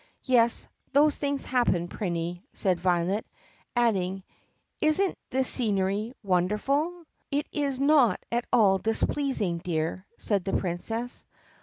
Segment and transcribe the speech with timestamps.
[0.23, 3.23] "Yes, those things happen, Prinny," said Violet,
[3.75, 4.23] adding,
[4.81, 11.27] "Is n't the scenery wonderful?" "It is not at all displeasing, dear," said the Princess.